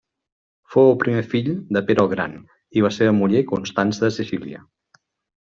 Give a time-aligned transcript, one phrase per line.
[0.75, 2.33] Fou el primer fill de Pere el Gran
[2.81, 4.65] i la seva muller Constança de Sicília.